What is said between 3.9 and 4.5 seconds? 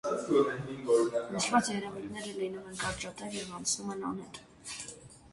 են անհետ։